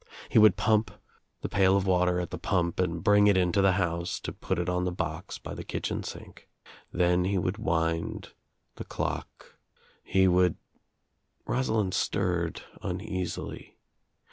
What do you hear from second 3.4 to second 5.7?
the house to put it on the box by the